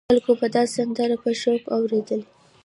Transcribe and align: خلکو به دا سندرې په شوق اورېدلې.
خلکو 0.09 0.31
به 0.39 0.47
دا 0.55 0.63
سندرې 0.75 1.17
په 1.23 1.29
شوق 1.41 1.61
اورېدلې. 1.75 2.25